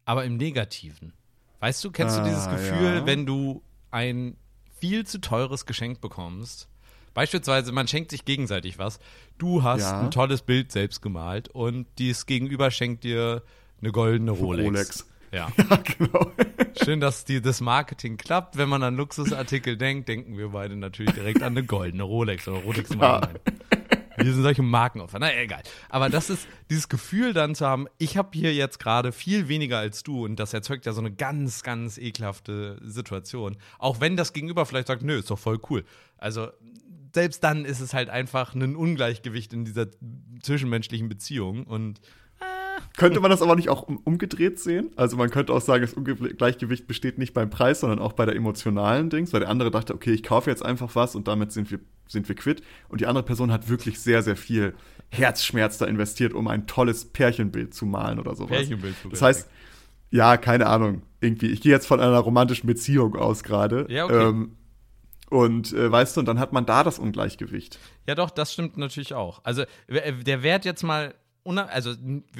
aber 0.05 0.23
im 0.23 0.37
negativen. 0.37 1.13
Weißt 1.59 1.83
du, 1.83 1.91
kennst 1.91 2.17
ah, 2.17 2.23
du 2.23 2.29
dieses 2.29 2.47
Gefühl, 2.47 2.95
ja. 2.99 3.05
wenn 3.05 3.25
du 3.25 3.63
ein 3.91 4.37
viel 4.79 5.05
zu 5.05 5.19
teures 5.19 5.65
Geschenk 5.65 5.99
bekommst 5.99 6.69
Beispielsweise, 7.17 7.71
man 7.71 7.87
schenkt 7.87 8.11
sich 8.11 8.25
gegenseitig 8.25 8.77
was. 8.77 8.99
Du 9.39 9.63
hast 9.63 9.81
ja. 9.81 10.01
ein 10.01 10.11
tolles 10.11 10.43
Bild 10.43 10.71
selbst 10.71 11.01
gemalt 11.01 11.49
und 11.49 11.87
dies 11.97 12.27
Gegenüber 12.27 12.69
schenkt 12.69 13.03
dir 13.03 13.41
eine 13.81 13.91
goldene 13.91 14.29
Rolex. 14.29 14.67
Rolex. 14.67 15.07
Ja. 15.31 15.47
ja, 15.57 15.77
genau. 15.97 16.31
Schön, 16.79 16.99
dass 16.99 17.25
die, 17.25 17.41
das 17.41 17.59
Marketing 17.59 18.17
klappt. 18.17 18.55
Wenn 18.55 18.69
man 18.69 18.83
an 18.83 18.95
Luxusartikel 18.97 19.77
denkt, 19.77 20.07
denken 20.09 20.37
wir 20.37 20.49
beide 20.49 20.75
natürlich 20.75 21.11
direkt 21.15 21.41
an 21.41 21.57
eine 21.57 21.65
goldene 21.65 22.03
Rolex 22.03 22.47
oder 22.47 22.59
Rolex 22.59 22.91
ja. 22.93 23.21
Wir 24.17 24.33
sind 24.33 24.43
solche 24.43 24.61
Markenopfer. 24.61 25.17
Na, 25.19 25.35
egal. 25.35 25.63
Aber 25.89 26.09
das 26.09 26.29
ist 26.29 26.47
dieses 26.69 26.87
Gefühl 26.87 27.33
dann 27.33 27.55
zu 27.55 27.65
haben, 27.65 27.87
ich 27.97 28.15
habe 28.17 28.29
hier 28.33 28.53
jetzt 28.53 28.79
gerade 28.79 29.11
viel 29.11 29.47
weniger 29.47 29.79
als 29.79 30.03
du 30.03 30.23
und 30.23 30.35
das 30.35 30.53
erzeugt 30.53 30.85
ja 30.85 30.93
so 30.93 31.01
eine 31.01 31.11
ganz, 31.11 31.63
ganz 31.63 31.97
ekelhafte 31.97 32.79
Situation. 32.83 33.57
Auch 33.79 34.01
wenn 34.01 34.17
das 34.17 34.33
Gegenüber 34.33 34.67
vielleicht 34.67 34.87
sagt, 34.87 35.01
nö, 35.01 35.17
ist 35.17 35.31
doch 35.31 35.39
voll 35.39 35.59
cool. 35.69 35.83
Also 36.19 36.49
selbst 37.17 37.43
dann 37.43 37.65
ist 37.65 37.79
es 37.79 37.95
halt 37.95 38.09
einfach 38.09 38.53
ein 38.53 38.75
Ungleichgewicht 38.75 39.51
in 39.51 39.65
dieser 39.65 39.87
zwischenmenschlichen 40.39 41.09
Beziehung 41.09 41.63
und 41.63 41.99
könnte 42.95 43.19
man 43.19 43.31
das 43.31 43.41
aber 43.41 43.55
nicht 43.55 43.69
auch 43.69 43.87
umgedreht 44.03 44.59
sehen? 44.59 44.91
Also 44.95 45.17
man 45.17 45.31
könnte 45.31 45.51
auch 45.51 45.61
sagen, 45.61 45.81
das 45.81 45.95
Ungleichgewicht 45.95 46.85
besteht 46.85 47.17
nicht 47.17 47.33
beim 47.33 47.49
Preis, 47.49 47.79
sondern 47.79 47.97
auch 47.97 48.13
bei 48.13 48.27
der 48.27 48.35
emotionalen 48.35 49.09
Dings, 49.09 49.33
weil 49.33 49.39
der 49.39 49.49
andere 49.49 49.71
dachte, 49.71 49.95
okay, 49.95 50.11
ich 50.11 50.21
kaufe 50.21 50.47
jetzt 50.51 50.63
einfach 50.63 50.95
was 50.95 51.15
und 51.15 51.27
damit 51.27 51.51
sind 51.51 51.71
wir, 51.71 51.79
sind 52.07 52.29
wir 52.29 52.35
quitt. 52.35 52.61
Und 52.87 53.01
die 53.01 53.07
andere 53.07 53.25
Person 53.25 53.51
hat 53.51 53.67
wirklich 53.67 53.99
sehr, 53.99 54.21
sehr 54.21 54.35
viel 54.35 54.75
Herzschmerz 55.09 55.79
da 55.79 55.85
investiert, 55.85 56.35
um 56.35 56.47
ein 56.47 56.67
tolles 56.67 57.05
Pärchenbild 57.05 57.73
zu 57.73 57.87
malen 57.87 58.19
oder 58.19 58.35
sowas. 58.35 58.57
Pärchenbild. 58.57 58.95
Das 59.09 59.23
heißt, 59.23 59.49
ja, 60.11 60.37
keine 60.37 60.67
Ahnung, 60.67 61.01
irgendwie, 61.19 61.47
ich 61.47 61.61
gehe 61.61 61.71
jetzt 61.71 61.87
von 61.87 61.99
einer 61.99 62.19
romantischen 62.19 62.67
Beziehung 62.67 63.15
aus 63.15 63.43
gerade. 63.43 63.87
Ja, 63.89 64.05
okay. 64.05 64.29
Ähm, 64.29 64.56
und 65.29 65.73
äh, 65.73 65.91
weißt 65.91 66.15
du, 66.15 66.21
und 66.21 66.25
dann 66.25 66.39
hat 66.39 66.53
man 66.53 66.65
da 66.65 66.83
das 66.83 66.99
Ungleichgewicht. 66.99 67.79
Ja, 68.05 68.15
doch, 68.15 68.29
das 68.29 68.53
stimmt 68.53 68.77
natürlich 68.77 69.13
auch. 69.13 69.41
Also 69.43 69.63
der 69.87 70.43
Wert 70.43 70.65
jetzt 70.65 70.83
mal 70.83 71.13
also 71.55 71.93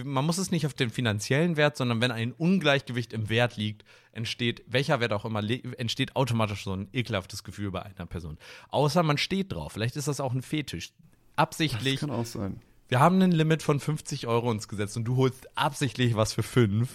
man 0.03 0.25
muss 0.25 0.38
es 0.38 0.51
nicht 0.51 0.65
auf 0.65 0.74
den 0.74 0.89
finanziellen 0.89 1.56
Wert, 1.56 1.77
sondern 1.77 2.01
wenn 2.01 2.12
ein 2.12 2.34
Ungleichgewicht 2.34 3.13
im 3.13 3.29
Wert 3.29 3.56
liegt, 3.56 3.86
entsteht, 4.12 4.63
welcher 4.67 5.00
Wert 5.00 5.13
auch 5.13 5.24
immer, 5.24 5.41
entsteht 5.79 6.15
automatisch 6.15 6.65
so 6.65 6.74
ein 6.74 6.89
ekelhaftes 6.91 7.44
Gefühl 7.44 7.72
bei 7.72 7.84
einer 7.84 8.06
Person. 8.06 8.38
Außer 8.70 9.03
man 9.03 9.17
steht 9.17 9.53
drauf. 9.53 9.74
Vielleicht 9.74 9.96
ist 9.96 10.08
das 10.10 10.20
auch 10.20 10.34
ein 10.34 10.41
Fetisch. 10.41 10.91
Absichtlich. 11.38 12.01
Das 12.01 12.10
kann 12.10 12.12
auch 12.12 12.25
sein. 12.25 12.62
Wir 12.89 13.00
haben 13.00 13.22
ein 13.22 13.32
Limit 13.32 13.63
von 13.63 13.79
50 13.79 14.27
Euro 14.27 14.51
ins 14.51 14.67
Gesetz 14.67 14.96
und 14.96 15.06
du 15.06 15.15
holst 15.15 15.48
absichtlich 15.58 16.15
was 16.15 16.34
für 16.34 16.44
5 16.44 16.89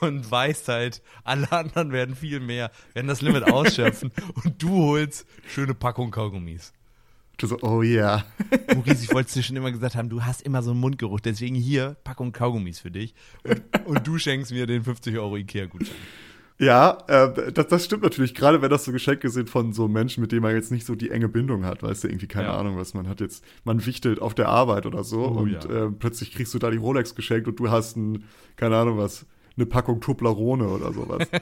und 0.00 0.30
weißt 0.30 0.68
halt, 0.68 1.02
alle 1.24 1.50
anderen 1.52 1.92
werden 1.92 2.14
viel 2.14 2.40
mehr, 2.40 2.70
werden 2.94 3.08
das 3.08 3.20
Limit 3.20 3.44
ausschöpfen 3.44 4.12
und 4.44 4.62
du 4.62 4.70
holst 4.70 5.26
schöne 5.48 5.74
Packung 5.74 6.10
Kaugummis. 6.10 6.72
Du 7.38 7.46
so, 7.46 7.58
oh 7.62 7.82
ja. 7.82 8.24
Yeah. 8.52 8.74
Maurice, 8.74 9.02
ich 9.02 9.14
wollte 9.14 9.28
es 9.28 9.34
dir 9.34 9.42
schon 9.42 9.56
immer 9.56 9.72
gesagt 9.72 9.94
haben, 9.94 10.10
du 10.10 10.24
hast 10.24 10.42
immer 10.42 10.62
so 10.62 10.72
einen 10.72 10.80
Mundgeruch, 10.80 11.20
deswegen 11.20 11.54
hier 11.54 11.96
Packung 12.04 12.32
Kaugummis 12.32 12.80
für 12.80 12.90
dich. 12.90 13.14
Und, 13.44 13.86
und 13.86 14.06
du 14.06 14.18
schenkst 14.18 14.52
mir 14.52 14.66
den 14.66 14.84
50 14.84 15.16
Euro 15.16 15.36
Ikea-Gutschein. 15.36 15.96
Ja, 16.60 16.98
äh, 17.06 17.50
das, 17.52 17.68
das 17.68 17.86
stimmt 17.86 18.02
natürlich, 18.02 18.34
gerade 18.34 18.60
wenn 18.60 18.68
das 18.68 18.84
so 18.84 18.92
Geschenke 18.92 19.30
sind 19.30 19.48
von 19.48 19.72
so 19.72 19.88
Menschen, 19.88 20.20
mit 20.20 20.30
denen 20.30 20.42
man 20.42 20.54
jetzt 20.54 20.70
nicht 20.70 20.84
so 20.84 20.94
die 20.94 21.08
enge 21.08 21.30
Bindung 21.30 21.64
hat, 21.64 21.82
weißt 21.82 22.04
du, 22.04 22.08
irgendwie 22.08 22.26
keine 22.26 22.48
ja. 22.48 22.58
Ahnung, 22.58 22.76
was 22.76 22.92
man 22.92 23.08
hat 23.08 23.20
jetzt, 23.22 23.42
man 23.64 23.86
wichtelt 23.86 24.20
auf 24.20 24.34
der 24.34 24.50
Arbeit 24.50 24.84
oder 24.84 25.02
so 25.02 25.22
oh, 25.22 25.38
und 25.38 25.64
ja. 25.64 25.86
äh, 25.86 25.90
plötzlich 25.90 26.32
kriegst 26.32 26.52
du 26.52 26.58
da 26.58 26.70
die 26.70 26.76
Rolex 26.76 27.14
geschenkt 27.14 27.48
und 27.48 27.58
du 27.58 27.70
hast 27.70 27.96
ein, 27.96 28.24
keine 28.56 28.76
Ahnung 28.76 28.98
was, 28.98 29.24
eine 29.56 29.66
Packung 29.66 30.00
Toblerone 30.00 30.68
oder 30.68 30.92
sowas. 30.92 31.26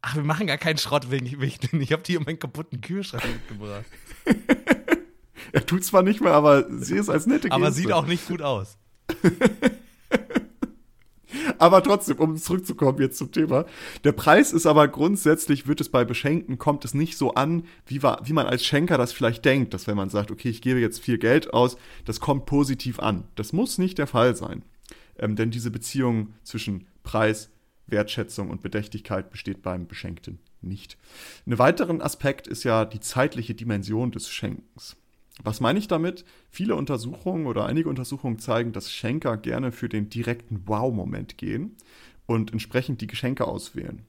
Ach, 0.00 0.16
wir 0.16 0.22
machen 0.22 0.46
gar 0.46 0.56
keinen 0.56 0.78
Schrott 0.78 1.10
wegen 1.10 1.40
Wichteln. 1.40 1.82
Ich 1.82 1.92
habe 1.92 2.02
die 2.02 2.14
in 2.14 2.22
meinen 2.22 2.38
kaputten 2.38 2.80
Kühlschrank 2.80 3.24
mitgebracht. 3.26 3.84
er 5.52 5.66
tut 5.66 5.84
zwar 5.84 6.02
nicht 6.02 6.20
mehr, 6.20 6.32
aber 6.32 6.66
sie 6.80 6.96
ist 6.96 7.10
als 7.10 7.26
nette 7.26 7.48
Geste. 7.48 7.54
Aber 7.54 7.72
sieht 7.72 7.92
auch 7.92 8.06
nicht 8.06 8.26
gut 8.26 8.40
aus. 8.40 8.78
aber 11.58 11.82
trotzdem, 11.82 12.18
um 12.18 12.36
zurückzukommen 12.36 13.00
jetzt 13.00 13.18
zum 13.18 13.32
Thema. 13.32 13.66
Der 14.04 14.12
Preis 14.12 14.52
ist 14.52 14.66
aber 14.66 14.88
grundsätzlich, 14.88 15.66
wird 15.66 15.80
es 15.80 15.90
bei 15.90 16.04
Beschenken, 16.04 16.58
kommt 16.58 16.84
es 16.84 16.94
nicht 16.94 17.18
so 17.18 17.34
an, 17.34 17.64
wie, 17.86 18.02
wie 18.02 18.32
man 18.32 18.46
als 18.46 18.64
Schenker 18.64 18.96
das 18.96 19.12
vielleicht 19.12 19.44
denkt, 19.44 19.74
dass 19.74 19.86
wenn 19.86 19.96
man 19.96 20.10
sagt, 20.10 20.30
okay, 20.30 20.48
ich 20.48 20.62
gebe 20.62 20.80
jetzt 20.80 21.00
viel 21.00 21.18
Geld 21.18 21.52
aus, 21.52 21.76
das 22.04 22.20
kommt 22.20 22.46
positiv 22.46 23.00
an. 23.00 23.24
Das 23.34 23.52
muss 23.52 23.78
nicht 23.78 23.98
der 23.98 24.06
Fall 24.06 24.36
sein. 24.36 24.64
Ähm, 25.18 25.36
denn 25.36 25.50
diese 25.50 25.70
Beziehung 25.70 26.34
zwischen 26.42 26.86
Preis, 27.02 27.50
Wertschätzung 27.86 28.50
und 28.50 28.62
Bedächtigkeit 28.62 29.30
besteht 29.30 29.62
beim 29.62 29.86
Beschenkten 29.86 30.38
nicht. 30.60 30.98
Ein 31.46 31.58
weiterer 31.58 32.02
Aspekt 32.04 32.46
ist 32.46 32.64
ja 32.64 32.84
die 32.84 33.00
zeitliche 33.00 33.54
Dimension 33.54 34.10
des 34.10 34.28
Schenkens. 34.28 34.96
Was 35.42 35.60
meine 35.60 35.78
ich 35.78 35.86
damit? 35.86 36.24
Viele 36.50 36.74
Untersuchungen 36.74 37.46
oder 37.46 37.66
einige 37.66 37.88
Untersuchungen 37.88 38.38
zeigen, 38.38 38.72
dass 38.72 38.92
Schenker 38.92 39.36
gerne 39.36 39.70
für 39.70 39.88
den 39.88 40.10
direkten 40.10 40.62
Wow-Moment 40.66 41.38
gehen 41.38 41.76
und 42.26 42.52
entsprechend 42.52 43.00
die 43.00 43.06
Geschenke 43.06 43.46
auswählen. 43.46 44.02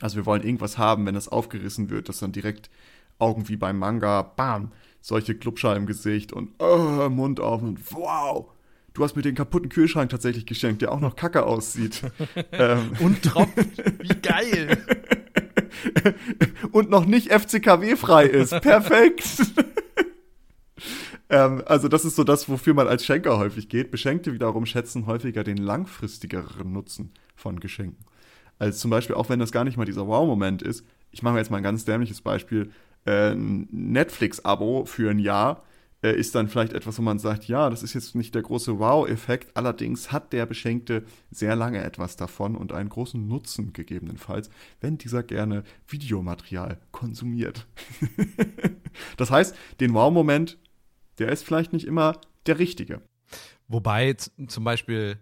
Also 0.00 0.16
wir 0.16 0.26
wollen 0.26 0.42
irgendwas 0.42 0.78
haben, 0.78 1.06
wenn 1.06 1.14
das 1.14 1.28
aufgerissen 1.28 1.90
wird, 1.90 2.08
dass 2.08 2.20
dann 2.20 2.32
direkt 2.32 2.70
Augen 3.18 3.48
wie 3.48 3.56
beim 3.56 3.78
Manga, 3.78 4.22
bam, 4.22 4.72
solche 5.00 5.34
Glubscher 5.34 5.74
im 5.76 5.86
Gesicht 5.86 6.32
und 6.32 6.50
oh, 6.58 7.08
Mund 7.08 7.40
auf 7.40 7.62
und 7.62 7.80
wow, 7.92 8.46
du 8.94 9.04
hast 9.04 9.16
mir 9.16 9.22
den 9.22 9.34
kaputten 9.34 9.68
Kühlschrank 9.68 10.10
tatsächlich 10.10 10.46
geschenkt, 10.46 10.82
der 10.82 10.92
auch 10.92 11.00
noch 11.00 11.16
kacke 11.16 11.44
aussieht. 11.44 12.02
ähm. 12.52 12.92
Und 13.00 13.22
tropft. 13.22 13.56
Wie 14.00 14.20
geil. 14.20 14.78
Und 16.72 16.90
noch 16.90 17.06
nicht 17.06 17.32
FCKW-frei 17.32 18.26
ist. 18.26 18.60
Perfekt. 18.60 19.26
ähm, 21.30 21.62
also 21.66 21.88
das 21.88 22.04
ist 22.04 22.16
so 22.16 22.24
das, 22.24 22.48
wofür 22.48 22.74
man 22.74 22.88
als 22.88 23.04
Schenker 23.04 23.38
häufig 23.38 23.68
geht. 23.68 23.90
Beschenkte 23.90 24.32
wiederum 24.32 24.66
schätzen 24.66 25.06
häufiger 25.06 25.44
den 25.44 25.56
langfristigeren 25.56 26.72
Nutzen 26.72 27.12
von 27.36 27.60
Geschenken. 27.60 28.04
Also 28.58 28.78
zum 28.78 28.90
Beispiel, 28.90 29.16
auch 29.16 29.28
wenn 29.28 29.38
das 29.38 29.52
gar 29.52 29.64
nicht 29.64 29.76
mal 29.76 29.86
dieser 29.86 30.06
Wow-Moment 30.06 30.62
ist. 30.62 30.84
Ich 31.12 31.22
mache 31.22 31.38
jetzt 31.38 31.50
mal 31.50 31.56
ein 31.56 31.62
ganz 31.62 31.84
dämliches 31.84 32.20
Beispiel. 32.20 32.70
Äh, 33.06 33.32
ein 33.32 33.68
Netflix-Abo 33.70 34.84
für 34.84 35.10
ein 35.10 35.18
Jahr 35.18 35.64
äh, 36.02 36.12
ist 36.12 36.34
dann 36.34 36.48
vielleicht 36.48 36.72
etwas, 36.72 36.98
wo 36.98 37.02
man 37.02 37.18
sagt, 37.18 37.46
ja, 37.46 37.68
das 37.68 37.82
ist 37.82 37.94
jetzt 37.94 38.14
nicht 38.14 38.34
der 38.34 38.42
große 38.42 38.78
Wow-Effekt, 38.78 39.56
allerdings 39.56 40.12
hat 40.12 40.32
der 40.32 40.46
Beschenkte 40.46 41.04
sehr 41.30 41.56
lange 41.56 41.82
etwas 41.82 42.16
davon 42.16 42.56
und 42.56 42.72
einen 42.72 42.88
großen 42.88 43.26
Nutzen 43.26 43.72
gegebenenfalls, 43.72 44.50
wenn 44.80 44.98
dieser 44.98 45.22
gerne 45.22 45.62
Videomaterial 45.86 46.80
konsumiert. 46.90 47.66
das 49.16 49.30
heißt, 49.30 49.54
den 49.80 49.94
Wow-Moment, 49.94 50.58
der 51.18 51.30
ist 51.30 51.44
vielleicht 51.44 51.72
nicht 51.72 51.86
immer 51.86 52.18
der 52.46 52.58
richtige. 52.58 53.02
Wobei 53.68 54.14
zum 54.14 54.64
Beispiel, 54.64 55.18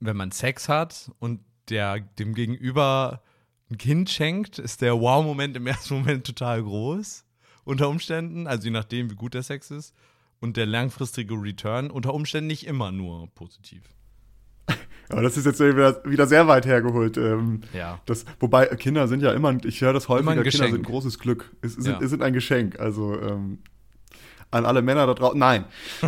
wenn 0.00 0.16
man 0.16 0.32
Sex 0.32 0.68
hat 0.68 1.10
und 1.18 1.40
der 1.70 2.00
dem 2.00 2.34
Gegenüber 2.34 3.22
ein 3.70 3.78
Kind 3.78 4.10
schenkt, 4.10 4.58
ist 4.58 4.82
der 4.82 5.00
Wow-Moment 5.00 5.56
im 5.56 5.66
ersten 5.66 5.94
Moment 5.94 6.26
total 6.26 6.62
groß 6.62 7.24
unter 7.64 7.88
Umständen, 7.88 8.46
also 8.46 8.64
je 8.64 8.70
nachdem, 8.70 9.10
wie 9.10 9.14
gut 9.14 9.34
der 9.34 9.42
Sex 9.42 9.70
ist. 9.70 9.94
Und 10.40 10.56
der 10.56 10.66
langfristige 10.66 11.34
Return 11.34 11.90
unter 11.90 12.12
Umständen 12.12 12.48
nicht 12.48 12.66
immer 12.66 12.92
nur 12.92 13.28
positiv. 13.34 13.82
Aber 15.08 15.22
das 15.22 15.36
ist 15.36 15.46
jetzt 15.46 15.60
wieder, 15.60 16.04
wieder 16.04 16.26
sehr 16.26 16.46
weit 16.48 16.66
hergeholt. 16.66 17.16
Ähm, 17.16 17.62
ja. 17.72 18.00
Das, 18.04 18.26
wobei 18.40 18.66
Kinder 18.66 19.08
sind 19.08 19.22
ja 19.22 19.32
immer, 19.32 19.56
ich 19.64 19.80
höre 19.80 19.92
das 19.92 20.08
häufiger, 20.08 20.42
Kinder 20.42 20.50
sind 20.50 20.74
ein 20.74 20.82
großes 20.82 21.18
Glück. 21.18 21.50
Es 21.62 21.74
sind, 21.74 22.00
ja. 22.00 22.08
sind 22.08 22.22
ein 22.22 22.32
Geschenk. 22.34 22.78
Also 22.78 23.18
ähm, 23.20 23.60
an 24.54 24.64
alle 24.66 24.82
Männer 24.82 25.06
da 25.06 25.14
draußen. 25.14 25.38
Nein. 25.38 25.64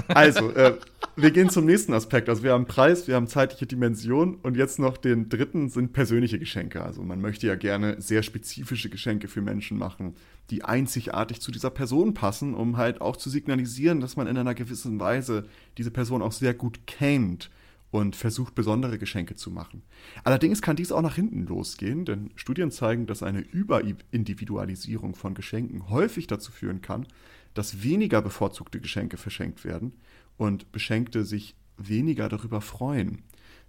Also, 0.08 0.50
äh, 0.52 0.74
wir 1.16 1.30
gehen 1.30 1.50
zum 1.50 1.64
nächsten 1.64 1.92
Aspekt. 1.92 2.28
Also 2.28 2.42
wir 2.42 2.52
haben 2.52 2.66
Preis, 2.66 3.08
wir 3.08 3.16
haben 3.16 3.26
zeitliche 3.26 3.66
Dimension 3.66 4.36
und 4.36 4.56
jetzt 4.56 4.78
noch 4.78 4.96
den 4.96 5.28
dritten 5.28 5.68
sind 5.68 5.92
persönliche 5.92 6.38
Geschenke. 6.38 6.82
Also 6.82 7.02
man 7.02 7.20
möchte 7.20 7.46
ja 7.46 7.56
gerne 7.56 8.00
sehr 8.00 8.22
spezifische 8.22 8.88
Geschenke 8.88 9.28
für 9.28 9.40
Menschen 9.40 9.78
machen, 9.78 10.14
die 10.50 10.64
einzigartig 10.64 11.40
zu 11.40 11.50
dieser 11.50 11.70
Person 11.70 12.14
passen, 12.14 12.54
um 12.54 12.76
halt 12.76 13.00
auch 13.00 13.16
zu 13.16 13.30
signalisieren, 13.30 14.00
dass 14.00 14.16
man 14.16 14.26
in 14.26 14.38
einer 14.38 14.54
gewissen 14.54 15.00
Weise 15.00 15.46
diese 15.76 15.90
Person 15.90 16.22
auch 16.22 16.32
sehr 16.32 16.54
gut 16.54 16.86
kennt 16.86 17.50
und 17.90 18.16
versucht, 18.16 18.54
besondere 18.54 18.98
Geschenke 18.98 19.36
zu 19.36 19.50
machen. 19.50 19.82
Allerdings 20.24 20.62
kann 20.62 20.76
dies 20.76 20.92
auch 20.92 21.02
nach 21.02 21.14
hinten 21.14 21.46
losgehen, 21.46 22.04
denn 22.04 22.30
Studien 22.34 22.70
zeigen, 22.70 23.06
dass 23.06 23.22
eine 23.22 23.40
Überindividualisierung 23.40 25.14
von 25.14 25.34
Geschenken 25.34 25.88
häufig 25.88 26.26
dazu 26.26 26.52
führen 26.52 26.82
kann, 26.82 27.06
dass 27.54 27.82
weniger 27.82 28.22
bevorzugte 28.22 28.80
Geschenke 28.80 29.16
verschenkt 29.16 29.64
werden 29.64 29.94
und 30.36 30.70
Beschenkte 30.72 31.24
sich 31.24 31.56
weniger 31.78 32.28
darüber 32.28 32.60
freuen. 32.60 33.22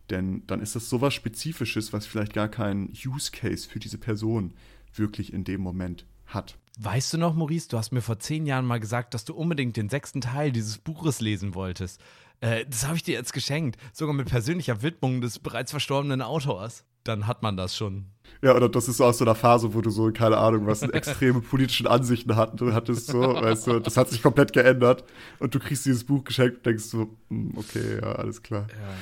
Denn 0.09 0.43
dann 0.47 0.61
ist 0.61 0.75
das 0.75 0.89
sowas 0.89 1.13
Spezifisches, 1.13 1.93
was 1.93 2.05
vielleicht 2.05 2.33
gar 2.33 2.49
keinen 2.49 2.91
Use 3.05 3.31
Case 3.31 3.67
für 3.67 3.79
diese 3.79 3.97
Person 3.97 4.53
wirklich 4.93 5.33
in 5.33 5.43
dem 5.43 5.61
Moment 5.61 6.05
hat. 6.27 6.57
Weißt 6.79 7.13
du 7.13 7.17
noch, 7.17 7.33
Maurice, 7.33 7.69
du 7.69 7.77
hast 7.77 7.91
mir 7.91 8.01
vor 8.01 8.19
zehn 8.19 8.45
Jahren 8.45 8.65
mal 8.65 8.79
gesagt, 8.79 9.13
dass 9.13 9.25
du 9.25 9.33
unbedingt 9.33 9.77
den 9.77 9.89
sechsten 9.89 10.21
Teil 10.21 10.51
dieses 10.51 10.77
Buches 10.77 11.21
lesen 11.21 11.55
wolltest. 11.55 11.99
Äh, 12.39 12.65
das 12.69 12.85
habe 12.85 12.95
ich 12.95 13.03
dir 13.03 13.15
jetzt 13.15 13.33
geschenkt, 13.33 13.79
sogar 13.93 14.13
mit 14.13 14.29
persönlicher 14.29 14.83
Widmung 14.83 15.21
des 15.21 15.39
bereits 15.39 15.71
verstorbenen 15.71 16.21
Autors. 16.21 16.85
Dann 17.03 17.25
hat 17.25 17.41
man 17.41 17.55
das 17.57 17.75
schon. 17.75 18.07
Ja, 18.41 18.53
oder 18.53 18.69
das 18.69 18.87
ist 18.89 18.97
so 18.97 19.05
aus 19.05 19.17
so 19.17 19.25
einer 19.25 19.33
Phase, 19.33 19.73
wo 19.73 19.81
du 19.81 19.89
so, 19.89 20.11
keine 20.11 20.37
Ahnung, 20.37 20.67
was 20.67 20.81
extreme 20.83 21.41
politischen 21.41 21.87
Ansichten 21.87 22.35
hattest, 22.35 23.07
so, 23.07 23.21
weißt 23.21 23.67
du, 23.67 23.79
das 23.79 23.97
hat 23.97 24.09
sich 24.09 24.21
komplett 24.21 24.53
geändert 24.53 25.05
und 25.39 25.55
du 25.55 25.59
kriegst 25.59 25.85
dieses 25.85 26.03
Buch 26.03 26.25
geschenkt 26.25 26.57
und 26.57 26.65
denkst 26.65 26.83
so, 26.83 27.09
hm, 27.29 27.53
okay, 27.55 27.99
ja, 28.01 28.11
alles 28.11 28.43
klar. 28.43 28.67
Ja. 28.69 28.93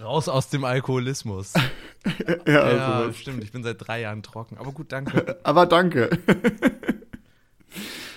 Raus 0.00 0.28
aus 0.28 0.48
dem 0.48 0.64
Alkoholismus. 0.64 1.52
ja, 2.46 2.60
also 2.60 2.76
ja 2.76 3.12
stimmt. 3.12 3.44
Ich 3.44 3.52
bin 3.52 3.62
seit 3.62 3.86
drei 3.86 4.00
Jahren 4.00 4.22
trocken. 4.22 4.56
Aber 4.58 4.72
gut, 4.72 4.92
danke. 4.92 5.38
Aber 5.44 5.66
danke. 5.66 6.10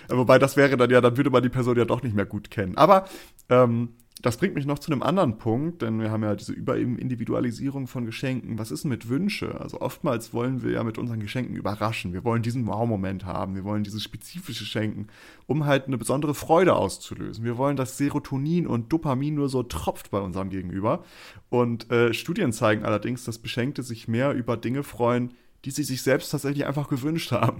Wobei 0.08 0.40
das 0.40 0.56
wäre 0.56 0.78
dann 0.78 0.90
ja, 0.90 1.02
dann 1.02 1.18
würde 1.18 1.30
man 1.30 1.42
die 1.42 1.50
Person 1.50 1.78
ja 1.78 1.86
doch 1.86 2.04
nicht 2.04 2.16
mehr 2.16 2.26
gut 2.26 2.52
kennen. 2.52 2.78
Aber 2.78 3.06
ähm, 3.50 3.96
das 4.26 4.38
bringt 4.38 4.56
mich 4.56 4.66
noch 4.66 4.80
zu 4.80 4.92
einem 4.92 5.04
anderen 5.04 5.38
Punkt, 5.38 5.84
denn 5.84 6.00
wir 6.00 6.10
haben 6.10 6.24
ja 6.24 6.34
diese 6.34 6.52
Überindividualisierung 6.52 7.86
von 7.86 8.08
Geschenken. 8.08 8.58
Was 8.58 8.72
ist 8.72 8.84
denn 8.84 8.90
mit 8.90 9.08
Wünsche? 9.08 9.62
Also 9.62 9.82
oftmals 9.82 10.34
wollen 10.34 10.64
wir 10.64 10.72
ja 10.72 10.84
mit 10.84 10.98
unseren 10.98 11.20
Geschenken 11.20 11.56
überraschen. 11.56 12.12
Wir 12.12 12.24
wollen 12.24 12.42
diesen 12.42 12.66
Wow-Moment 12.66 13.26
haben. 13.26 13.54
Wir 13.54 13.64
wollen 13.64 13.84
dieses 13.84 14.02
spezifische 14.02 14.66
schenken, 14.66 15.10
um 15.46 15.68
halt 15.68 15.86
eine 15.86 16.00
besondere 16.00 16.34
Freude 16.34 16.76
auszulösen. 16.76 17.46
Wir 17.46 17.60
wollen, 17.60 17.78
dass 17.78 18.00
Serotonin 18.00 18.66
und 18.66 18.92
Dopamin 18.92 19.36
nur 19.36 19.48
so 19.48 19.62
tropft 19.62 20.10
bei 20.10 20.20
unserem 20.20 20.50
Gegenüber. 20.50 21.04
Und 21.50 21.92
äh, 21.92 22.12
Studien 22.12 22.52
zeigen 22.52 22.84
allerdings, 22.84 23.26
dass 23.26 23.38
Beschenkte 23.38 23.84
sich 23.84 24.08
mehr 24.08 24.34
über 24.34 24.58
Dinge 24.58 24.82
freuen, 24.82 25.34
die 25.66 25.72
sie 25.72 25.84
sich 25.84 26.04
selbst 26.04 26.30
tatsächlich 26.30 26.66
einfach 26.66 26.88
gewünscht 26.88 27.32
haben. 27.32 27.58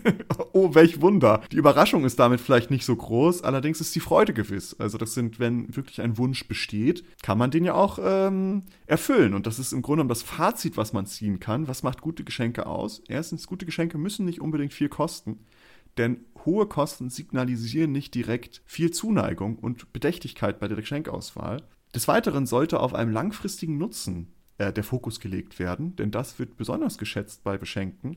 oh, 0.52 0.74
welch 0.74 1.00
Wunder. 1.00 1.42
Die 1.50 1.56
Überraschung 1.56 2.04
ist 2.04 2.18
damit 2.18 2.40
vielleicht 2.40 2.70
nicht 2.70 2.84
so 2.84 2.94
groß, 2.94 3.42
allerdings 3.42 3.80
ist 3.80 3.94
die 3.96 4.00
Freude 4.00 4.32
gewiss. 4.32 4.76
Also 4.78 4.96
das 4.96 5.14
sind, 5.14 5.40
wenn 5.40 5.74
wirklich 5.76 6.00
ein 6.00 6.18
Wunsch 6.18 6.46
besteht, 6.46 7.04
kann 7.20 7.36
man 7.36 7.50
den 7.50 7.64
ja 7.64 7.74
auch 7.74 7.98
ähm, 8.00 8.62
erfüllen. 8.86 9.34
Und 9.34 9.48
das 9.48 9.58
ist 9.58 9.72
im 9.72 9.82
Grunde 9.82 9.98
genommen 9.98 10.08
das 10.08 10.22
Fazit, 10.22 10.76
was 10.76 10.92
man 10.92 11.06
ziehen 11.06 11.40
kann. 11.40 11.66
Was 11.66 11.82
macht 11.82 12.00
gute 12.00 12.22
Geschenke 12.22 12.66
aus? 12.66 13.02
Erstens, 13.08 13.48
gute 13.48 13.66
Geschenke 13.66 13.98
müssen 13.98 14.24
nicht 14.24 14.40
unbedingt 14.40 14.72
viel 14.72 14.88
kosten. 14.88 15.40
Denn 15.96 16.20
hohe 16.44 16.66
Kosten 16.66 17.10
signalisieren 17.10 17.90
nicht 17.90 18.14
direkt 18.14 18.62
viel 18.66 18.92
Zuneigung 18.92 19.58
und 19.58 19.92
Bedächtigkeit 19.92 20.60
bei 20.60 20.68
der 20.68 20.76
Geschenkauswahl. 20.76 21.64
Des 21.92 22.06
Weiteren 22.06 22.46
sollte 22.46 22.78
auf 22.78 22.94
einem 22.94 23.10
langfristigen 23.10 23.78
Nutzen 23.78 24.28
äh, 24.58 24.72
der 24.72 24.84
Fokus 24.84 25.20
gelegt 25.20 25.58
werden, 25.58 25.96
denn 25.96 26.10
das 26.10 26.38
wird 26.38 26.56
besonders 26.56 26.98
geschätzt 26.98 27.44
bei 27.44 27.56
Beschenkten. 27.56 28.16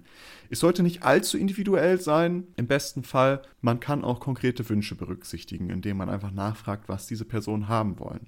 Es 0.49 0.59
sollte 0.59 0.83
nicht 0.83 1.03
allzu 1.03 1.37
individuell 1.37 1.99
sein. 2.01 2.47
Im 2.57 2.67
besten 2.67 3.03
Fall, 3.03 3.41
man 3.61 3.79
kann 3.79 4.03
auch 4.03 4.19
konkrete 4.19 4.67
Wünsche 4.67 4.95
berücksichtigen, 4.95 5.69
indem 5.69 5.97
man 5.97 6.09
einfach 6.09 6.31
nachfragt, 6.31 6.89
was 6.89 7.07
diese 7.07 7.25
Personen 7.25 7.67
haben 7.67 7.99
wollen. 7.99 8.27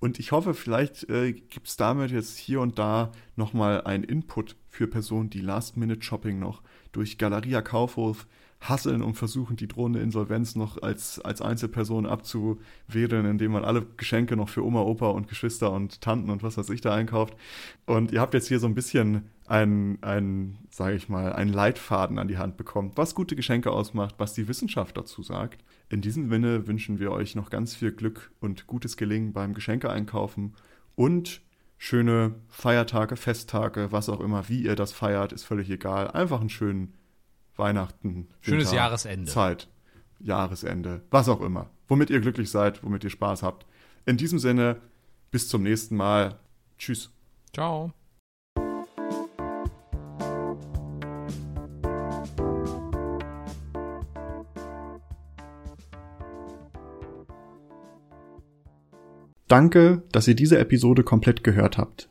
Und 0.00 0.20
ich 0.20 0.30
hoffe, 0.30 0.54
vielleicht 0.54 1.08
äh, 1.10 1.32
gibt 1.32 1.66
es 1.66 1.76
damit 1.76 2.10
jetzt 2.10 2.36
hier 2.36 2.60
und 2.60 2.78
da 2.78 3.10
nochmal 3.34 3.82
einen 3.82 4.04
Input 4.04 4.54
für 4.68 4.86
Personen, 4.86 5.30
die 5.30 5.40
Last-Minute-Shopping 5.40 6.38
noch 6.38 6.62
durch 6.92 7.18
Galeria 7.18 7.62
Kaufhof 7.62 8.26
hasseln 8.60 9.02
und 9.02 9.14
versuchen, 9.14 9.56
die 9.56 9.68
drohende 9.68 10.00
Insolvenz 10.00 10.56
noch 10.56 10.82
als, 10.82 11.20
als 11.20 11.40
Einzelperson 11.40 12.06
abzuwedeln, 12.06 13.26
indem 13.26 13.52
man 13.52 13.64
alle 13.64 13.86
Geschenke 13.96 14.36
noch 14.36 14.48
für 14.48 14.64
Oma, 14.64 14.82
Opa 14.82 15.08
und 15.08 15.28
Geschwister 15.28 15.70
und 15.70 16.00
Tanten 16.00 16.30
und 16.30 16.42
was 16.42 16.58
weiß 16.58 16.70
ich 16.70 16.80
da 16.80 16.94
einkauft. 16.94 17.36
Und 17.86 18.12
ihr 18.12 18.20
habt 18.20 18.34
jetzt 18.34 18.48
hier 18.48 18.58
so 18.58 18.66
ein 18.66 18.74
bisschen 18.74 19.30
einen, 19.46 20.58
sage 20.70 20.96
ich 20.96 21.08
mal, 21.08 21.32
einen 21.32 21.52
Leitfaden 21.52 22.18
an 22.18 22.28
die 22.28 22.38
Hand 22.38 22.56
bekommen, 22.56 22.92
was 22.96 23.14
gute 23.14 23.36
Geschenke 23.36 23.70
ausmacht, 23.70 24.16
was 24.18 24.34
die 24.34 24.48
Wissenschaft 24.48 24.96
dazu 24.96 25.22
sagt. 25.22 25.64
In 25.88 26.00
diesem 26.00 26.28
Sinne 26.28 26.66
wünschen 26.66 26.98
wir 26.98 27.12
euch 27.12 27.34
noch 27.34 27.50
ganz 27.50 27.74
viel 27.74 27.92
Glück 27.92 28.32
und 28.40 28.66
gutes 28.66 28.96
Gelingen 28.96 29.32
beim 29.32 29.54
Geschenke-Einkaufen 29.54 30.54
und 30.96 31.40
schöne 31.78 32.34
Feiertage, 32.48 33.16
Festtage, 33.16 33.92
was 33.92 34.08
auch 34.08 34.20
immer, 34.20 34.48
wie 34.48 34.62
ihr 34.62 34.74
das 34.74 34.92
feiert, 34.92 35.32
ist 35.32 35.44
völlig 35.44 35.70
egal. 35.70 36.10
Einfach 36.10 36.40
einen 36.40 36.50
schönen 36.50 36.92
Weihnachten. 37.58 38.28
Schönes 38.40 38.66
Winter, 38.66 38.76
Jahresende. 38.76 39.30
Zeit, 39.30 39.68
Jahresende, 40.20 41.02
was 41.10 41.28
auch 41.28 41.40
immer. 41.40 41.70
Womit 41.88 42.10
ihr 42.10 42.20
glücklich 42.20 42.50
seid, 42.50 42.82
womit 42.84 43.04
ihr 43.04 43.10
Spaß 43.10 43.42
habt. 43.42 43.66
In 44.06 44.16
diesem 44.16 44.38
Sinne, 44.38 44.80
bis 45.30 45.48
zum 45.48 45.62
nächsten 45.62 45.96
Mal. 45.96 46.38
Tschüss. 46.78 47.10
Ciao. 47.52 47.92
Danke, 59.48 60.02
dass 60.12 60.28
ihr 60.28 60.34
diese 60.34 60.58
Episode 60.58 61.02
komplett 61.02 61.42
gehört 61.42 61.78
habt. 61.78 62.10